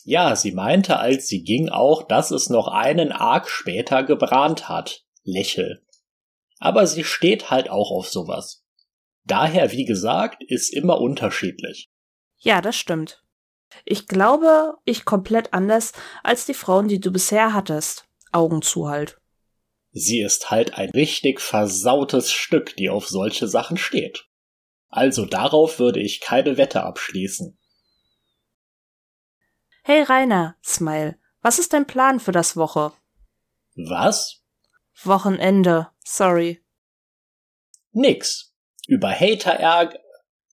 [0.03, 5.03] Ja, sie meinte, als sie ging auch, dass es noch einen Arg später gebrannt hat.
[5.23, 5.83] Lächel.
[6.59, 8.65] Aber sie steht halt auch auf sowas.
[9.25, 11.89] Daher, wie gesagt, ist immer unterschiedlich.
[12.38, 13.23] Ja, das stimmt.
[13.86, 18.08] Ich glaube, ich komplett anders als die Frauen, die du bisher hattest.
[18.32, 19.17] Augen zu halt.
[19.91, 24.27] Sie ist halt ein richtig versautes Stück, die auf solche Sachen steht.
[24.89, 27.58] Also darauf würde ich keine Wette abschließen.
[29.84, 32.91] Hey Rainer, Smile, was ist dein Plan für das Woche?
[33.75, 34.43] Was?
[35.03, 36.63] Wochenende, sorry.
[37.91, 38.48] Nix.
[38.89, 39.99] Über Hater ärg.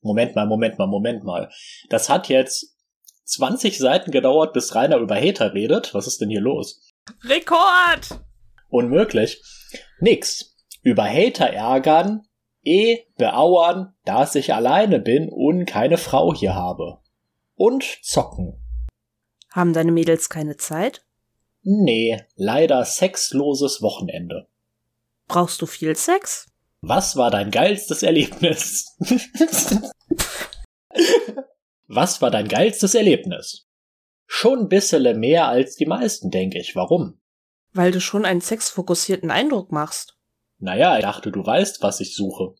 [0.02, 1.50] Moment mal, Moment mal, Moment mal.
[1.88, 2.76] Das hat jetzt
[3.24, 5.94] 20 Seiten gedauert, bis Rainer über Hater redet.
[5.94, 6.92] Was ist denn hier los?
[7.24, 8.20] Rekord!
[8.68, 9.42] Unmöglich.
[10.00, 10.54] Nix.
[10.82, 12.26] Über Hater ärgern,
[12.62, 16.98] eh beauern, dass ich alleine bin und keine Frau hier habe.
[17.54, 18.62] Und zocken.
[19.50, 21.06] Haben deine Mädels keine Zeit?
[21.62, 24.46] Nee, leider sexloses Wochenende.
[25.26, 26.52] Brauchst du viel Sex?
[26.88, 28.96] Was war dein geilstes Erlebnis?
[31.88, 33.66] Was war dein geilstes Erlebnis?
[34.26, 36.76] Schon ein bisschen mehr als die meisten, denke ich.
[36.76, 37.20] Warum?
[37.72, 40.16] Weil du schon einen sexfokussierten Eindruck machst.
[40.58, 42.54] Naja, ich dachte, du weißt, was ich suche.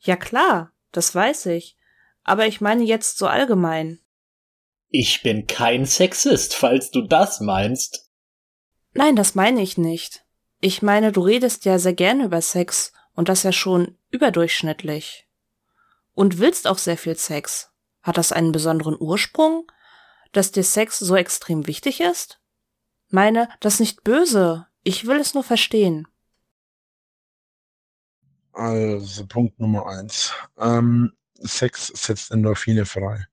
[0.00, 1.78] Ja klar, das weiß ich.
[2.24, 4.00] Aber ich meine jetzt so allgemein.
[4.88, 8.10] Ich bin kein Sexist, falls du das meinst.
[8.92, 10.24] Nein, das meine ich nicht.
[10.60, 15.28] Ich meine, du redest ja sehr gerne über Sex und das ja schon überdurchschnittlich.
[16.14, 17.70] Und willst auch sehr viel Sex.
[18.02, 19.70] Hat das einen besonderen Ursprung,
[20.32, 22.40] dass dir Sex so extrem wichtig ist?
[23.08, 24.66] Meine, das nicht böse.
[24.82, 26.06] Ich will es nur verstehen.
[28.52, 30.32] Also Punkt Nummer eins.
[30.58, 33.26] Ähm, Sex setzt Endorphine frei.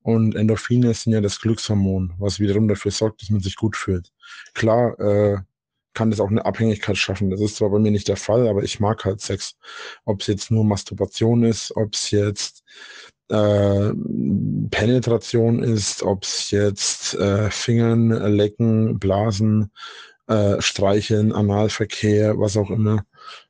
[0.00, 4.12] Und Endorphine sind ja das Glückshormon, was wiederum dafür sorgt, dass man sich gut fühlt.
[4.54, 5.38] Klar äh,
[5.96, 7.30] kann das auch eine Abhängigkeit schaffen.
[7.30, 9.56] Das ist zwar bei mir nicht der Fall, aber ich mag halt Sex.
[10.04, 12.62] Ob es jetzt nur Masturbation ist, ob es jetzt
[13.30, 13.92] äh,
[14.70, 19.72] Penetration ist, ob es jetzt äh, Fingern, Lecken, Blasen,
[20.28, 23.04] äh, Streicheln, Analverkehr, was auch immer.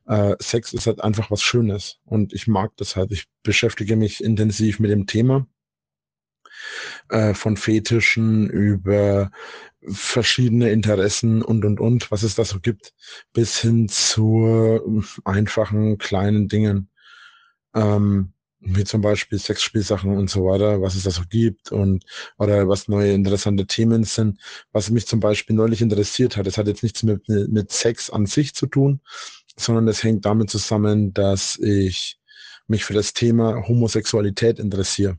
[0.07, 3.11] Äh, Sex ist halt einfach was Schönes und ich mag das halt.
[3.11, 5.45] Ich beschäftige mich intensiv mit dem Thema
[7.09, 9.31] äh, von Fetischen über
[9.81, 12.93] verschiedene Interessen und und und, was es da so gibt,
[13.33, 16.89] bis hin zu einfachen kleinen Dingen.
[17.75, 22.03] Ähm, wie zum Beispiel Sexspielsachen und so weiter, was es da so gibt und
[22.37, 24.39] oder was neue interessante Themen sind.
[24.71, 28.25] Was mich zum Beispiel neulich interessiert hat, es hat jetzt nichts mit, mit Sex an
[28.25, 29.01] sich zu tun,
[29.57, 32.19] sondern es hängt damit zusammen, dass ich
[32.67, 35.17] mich für das Thema Homosexualität interessiere.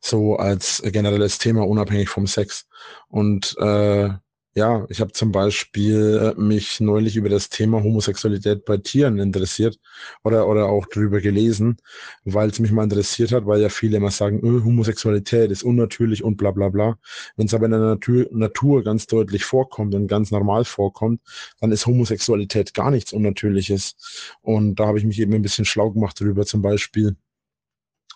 [0.00, 2.66] So als generelles Thema unabhängig vom Sex.
[3.08, 4.10] Und äh,
[4.56, 9.78] ja, ich habe zum Beispiel äh, mich neulich über das Thema Homosexualität bei Tieren interessiert
[10.24, 11.76] oder, oder auch drüber gelesen,
[12.24, 16.24] weil es mich mal interessiert hat, weil ja viele immer sagen, öh, Homosexualität ist unnatürlich
[16.24, 16.96] und bla bla bla.
[17.36, 21.20] Wenn es aber in der Natur, Natur ganz deutlich vorkommt und ganz normal vorkommt,
[21.60, 23.96] dann ist Homosexualität gar nichts Unnatürliches.
[24.40, 27.14] Und da habe ich mich eben ein bisschen schlau gemacht drüber, zum Beispiel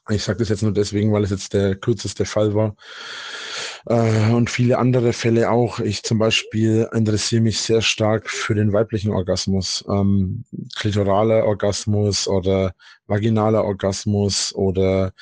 [0.09, 2.74] ich sage das jetzt nur deswegen, weil es jetzt der kürzeste Fall war.
[3.86, 5.78] Äh, und viele andere Fälle auch.
[5.80, 9.84] Ich zum Beispiel interessiere mich sehr stark für den weiblichen Orgasmus.
[9.88, 10.44] Ähm,
[10.76, 12.72] klitoraler Orgasmus oder
[13.07, 15.12] vaginaler Orgasmus oder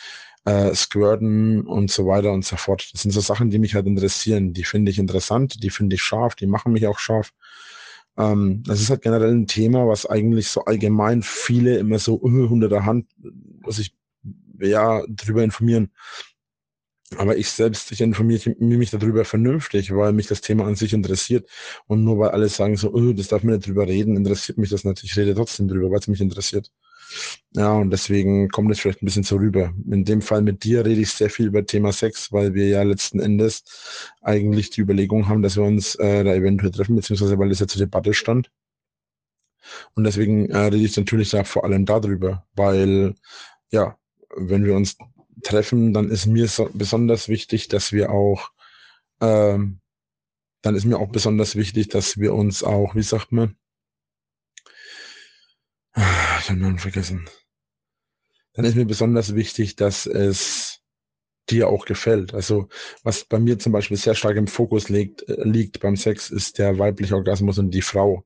[0.44, 2.88] äh, Squirten und so weiter und so fort.
[2.92, 4.52] Das sind so Sachen, die mich halt interessieren.
[4.52, 7.32] Die finde ich interessant, die finde ich scharf, die machen mich auch scharf.
[8.16, 12.68] Ähm, das ist halt generell ein Thema, was eigentlich so allgemein viele immer so unter
[12.68, 13.06] der Hand,
[13.62, 13.94] was ich
[14.58, 15.90] ja darüber informieren.
[17.16, 21.48] Aber ich selbst, ich informiere mich darüber vernünftig, weil mich das Thema an sich interessiert.
[21.86, 24.68] Und nur weil alle sagen so, oh, das darf man nicht drüber reden, interessiert mich
[24.68, 25.02] das nicht.
[25.04, 26.70] Ich rede trotzdem drüber, weil es mich interessiert.
[27.54, 29.72] Ja, und deswegen kommt es vielleicht ein bisschen so rüber.
[29.90, 32.82] In dem Fall mit dir rede ich sehr viel über Thema Sex, weil wir ja
[32.82, 33.64] letzten Endes
[34.20, 37.66] eigentlich die Überlegung haben, dass wir uns äh, da eventuell treffen, beziehungsweise weil das ja
[37.66, 38.50] zur Debatte stand.
[39.94, 43.14] Und deswegen äh, rede ich natürlich da vor allem darüber, weil
[43.70, 43.96] ja,
[44.34, 44.96] wenn wir uns
[45.42, 48.50] treffen, dann ist mir so besonders wichtig, dass wir auch,
[49.20, 49.80] ähm,
[50.62, 53.56] dann ist mir auch besonders wichtig, dass wir uns auch, wie sagt man,
[55.96, 57.28] ich habe Namen vergessen.
[58.52, 60.67] Dann ist mir besonders wichtig, dass es
[61.50, 62.34] dir auch gefällt.
[62.34, 62.68] Also
[63.02, 66.58] was bei mir zum Beispiel sehr stark im Fokus liegt, äh, liegt beim Sex, ist
[66.58, 68.24] der weibliche Orgasmus und die Frau.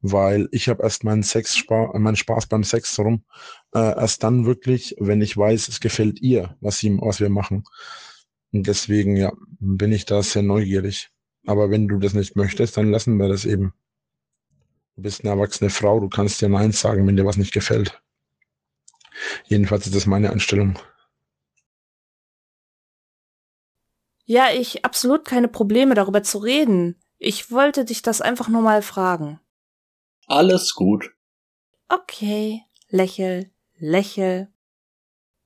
[0.00, 3.24] Weil ich habe erst meinen Sex, meinen Spaß beim Sex rum,
[3.74, 7.64] äh, erst dann wirklich, wenn ich weiß, es gefällt ihr, was, sie, was wir machen.
[8.52, 11.10] Und deswegen, ja, bin ich da sehr neugierig.
[11.46, 13.72] Aber wenn du das nicht möchtest, dann lassen wir das eben.
[14.96, 18.02] Du bist eine erwachsene Frau, du kannst dir Nein sagen, wenn dir was nicht gefällt.
[19.46, 20.78] Jedenfalls ist das meine Einstellung.
[24.30, 27.00] Ja, ich absolut keine Probleme darüber zu reden.
[27.16, 29.40] Ich wollte dich das einfach nur mal fragen.
[30.26, 31.16] Alles gut.
[31.88, 34.52] Okay, lächel, lächel.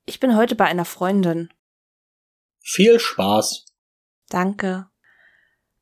[0.04, 1.48] Ich bin heute bei einer Freundin.
[2.58, 3.66] Viel Spaß.
[4.28, 4.90] Danke.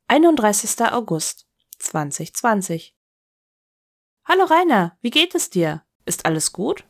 [0.07, 0.81] 31.
[0.91, 1.47] August
[1.79, 2.95] 2020.
[4.25, 5.83] Hallo Rainer, wie geht es dir?
[6.05, 6.85] Ist alles gut?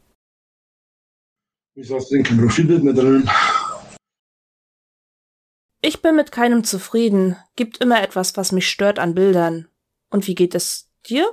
[1.75, 3.29] Du denn kein Profilbild mehr drin?
[5.81, 7.37] Ich bin mit keinem zufrieden.
[7.55, 9.67] Gibt immer etwas, was mich stört an Bildern.
[10.09, 11.27] Und wie geht es dir?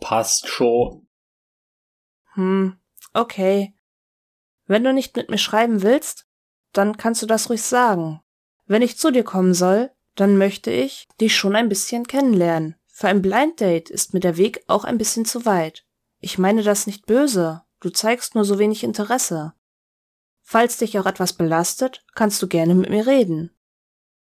[0.00, 1.06] Passt schon.
[2.34, 2.76] Hm,
[3.12, 3.74] okay.
[4.66, 6.26] Wenn du nicht mit mir schreiben willst,
[6.72, 8.20] dann kannst du das ruhig sagen.
[8.66, 12.76] Wenn ich zu dir kommen soll, dann möchte ich dich schon ein bisschen kennenlernen.
[12.86, 15.84] Für ein Blind Date ist mir der Weg auch ein bisschen zu weit.
[16.20, 17.62] Ich meine das nicht böse.
[17.80, 19.54] Du zeigst nur so wenig Interesse.
[20.46, 23.50] Falls dich auch etwas belastet, kannst du gerne mit mir reden.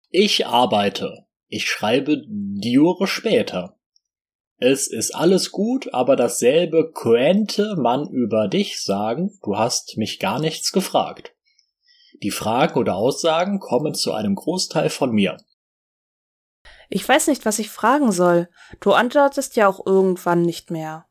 [0.10, 1.28] Ich arbeite.
[1.48, 3.78] Ich schreibe die Jure später.
[4.58, 10.40] Es ist alles gut, aber dasselbe könnte man über dich sagen, du hast mich gar
[10.40, 11.36] nichts gefragt.
[12.22, 15.38] Die Fragen oder Aussagen kommen zu einem Großteil von mir.
[16.90, 18.50] Ich weiß nicht, was ich fragen soll.
[18.80, 21.06] Du antwortest ja auch irgendwann nicht mehr.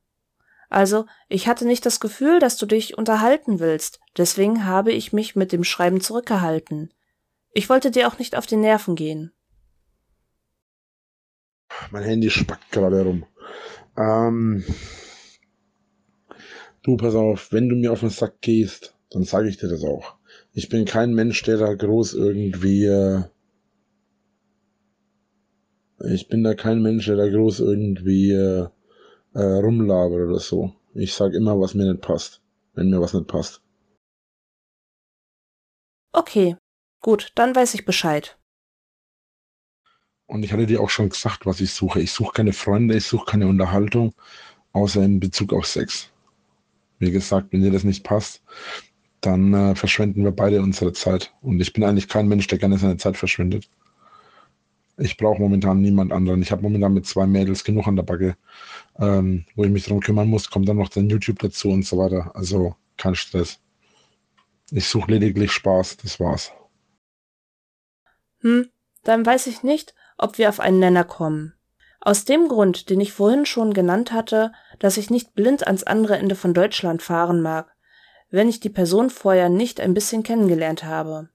[0.69, 5.35] Also, ich hatte nicht das Gefühl, dass du dich unterhalten willst, deswegen habe ich mich
[5.35, 6.93] mit dem Schreiben zurückgehalten.
[7.53, 9.33] Ich wollte dir auch nicht auf die Nerven gehen.
[11.91, 13.25] Mein Handy spackt gerade herum.
[13.97, 14.65] Ähm,
[16.83, 19.85] du, pass auf, wenn du mir auf den Sack gehst, dann sage ich dir das
[19.85, 20.17] auch.
[20.53, 22.85] Ich bin kein Mensch, der da groß irgendwie.
[22.85, 23.25] Äh,
[26.11, 28.69] ich bin da kein Mensch, der da groß irgendwie äh,
[29.39, 30.73] äh, rumlabere oder so.
[30.95, 32.43] Ich sag immer, was mir nicht passt,
[32.75, 33.63] wenn mir was nicht passt.
[36.13, 36.57] Okay,
[37.01, 38.37] gut, dann weiß ich Bescheid.
[40.27, 42.01] Und ich hatte dir auch schon gesagt, was ich suche.
[42.01, 44.13] Ich suche keine Freunde, ich suche keine Unterhaltung,
[44.73, 46.11] außer in Bezug auf Sex.
[46.99, 48.43] Wie gesagt, wenn dir das nicht passt,
[49.21, 51.33] dann äh, verschwenden wir beide unsere Zeit.
[51.43, 53.71] Und ich bin eigentlich kein Mensch, der gerne seine Zeit verschwendet.
[54.99, 56.43] Ich brauche momentan niemand anderen.
[56.43, 58.37] Ich habe momentan mit zwei Mädels genug an der Backe
[58.99, 61.99] ähm, wo ich mich darum kümmern muss, kommt dann noch dann YouTube dazu und so
[61.99, 62.33] weiter.
[62.35, 63.61] Also kein Stress.
[64.71, 66.53] Ich suche lediglich Spaß, das war's.
[68.41, 68.69] Hm,
[69.05, 71.55] dann weiß ich nicht, ob wir auf einen Nenner kommen.
[72.01, 76.17] Aus dem Grund, den ich vorhin schon genannt hatte, dass ich nicht blind ans andere
[76.19, 77.75] Ende von Deutschland fahren mag,
[78.31, 81.31] wenn ich die Person vorher nicht ein bisschen kennengelernt habe.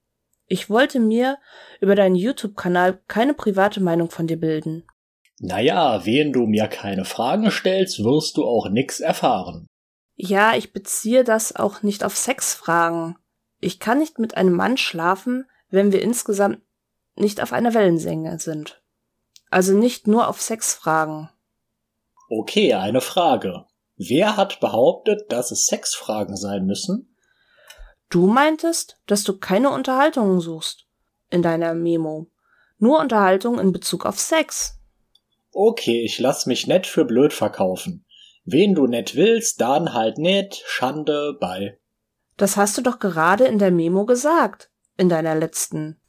[0.48, 1.38] Ich wollte mir
[1.80, 4.86] über deinen YouTube-Kanal keine private Meinung von dir bilden.
[5.40, 9.68] Naja, wen du mir keine Fragen stellst, wirst du auch nix erfahren.
[10.16, 13.18] Ja, ich beziehe das auch nicht auf Sexfragen.
[13.60, 16.62] Ich kann nicht mit einem Mann schlafen, wenn wir insgesamt
[17.16, 18.82] nicht auf einer Wellenlänge sind.
[19.50, 21.30] Also nicht nur auf Sexfragen.
[22.30, 23.66] Okay, eine Frage.
[23.96, 27.13] Wer hat behauptet, dass es Sexfragen sein müssen?
[28.14, 30.86] Du meintest, dass du keine Unterhaltungen suchst
[31.32, 32.30] in deiner Memo.
[32.78, 34.78] Nur Unterhaltung in Bezug auf Sex.
[35.52, 38.06] Okay, ich lass mich nett für blöd verkaufen.
[38.46, 41.80] Wen du nett willst, dann halt nett, Schande, bei.
[42.38, 44.70] Das hast du doch gerade in der Memo gesagt.
[44.96, 46.00] In deiner letzten.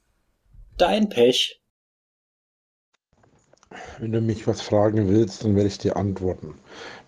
[0.77, 1.63] Dein Pech.
[3.99, 6.61] Wenn du mich was fragen willst, dann werde ich dir antworten.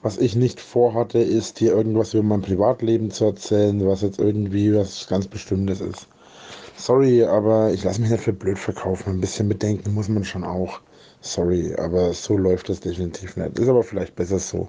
[0.07, 4.73] Was ich nicht vorhatte, ist dir irgendwas über mein Privatleben zu erzählen, was jetzt irgendwie
[4.73, 6.07] was ganz Bestimmtes ist.
[6.77, 9.11] Sorry, aber ich lasse mich nicht für blöd verkaufen.
[9.11, 10.81] Ein bisschen bedenken muss man schon auch.
[11.23, 13.59] Sorry, aber so läuft das definitiv nicht.
[13.59, 14.69] Ist aber vielleicht besser so.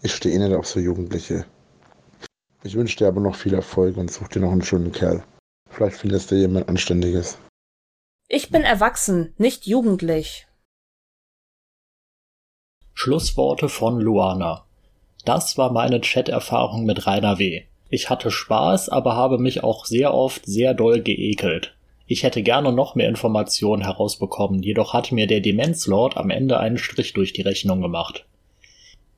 [0.00, 1.44] Ich stehe eh nicht auf so Jugendliche.
[2.62, 5.22] Ich wünsche dir aber noch viel Erfolg und such dir noch einen schönen Kerl.
[5.68, 7.36] Vielleicht findest du jemand Anständiges.
[8.28, 10.48] Ich bin erwachsen, nicht jugendlich.
[12.94, 14.64] Schlussworte von Luana.
[15.24, 17.62] Das war meine Chat-Erfahrung mit Rainer W.
[17.90, 21.74] Ich hatte Spaß, aber habe mich auch sehr oft sehr doll geekelt.
[22.06, 26.78] Ich hätte gerne noch mehr Informationen herausbekommen, jedoch hat mir der Demenzlord am Ende einen
[26.78, 28.24] Strich durch die Rechnung gemacht.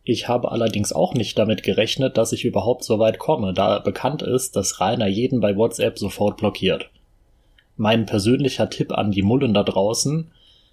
[0.05, 4.22] Ich habe allerdings auch nicht damit gerechnet, dass ich überhaupt so weit komme, da bekannt
[4.22, 6.90] ist, dass Rainer jeden bei WhatsApp sofort blockiert.
[7.76, 10.30] Mein persönlicher Tipp an die Mullen da draußen,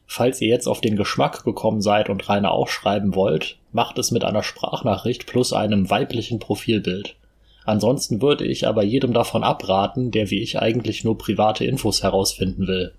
[0.10, 4.12] falls ihr jetzt auf den Geschmack gekommen seid und Rainer auch schreiben wollt, macht es
[4.12, 7.16] mit einer Sprachnachricht plus einem weiblichen Profilbild.
[7.64, 12.68] Ansonsten würde ich aber jedem davon abraten, der wie ich eigentlich nur private Infos herausfinden
[12.68, 12.94] will.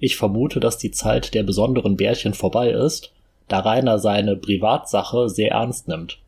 [0.00, 3.12] Ich vermute, dass die Zeit der besonderen Bärchen vorbei ist
[3.50, 6.18] da Rainer seine Privatsache sehr ernst nimmt.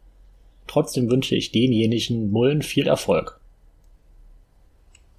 [0.66, 3.38] Trotzdem wünsche ich denjenigen Mullen viel Erfolg.